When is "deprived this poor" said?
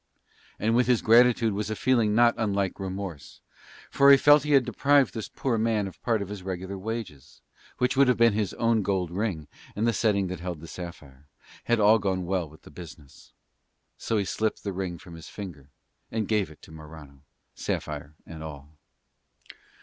4.65-5.59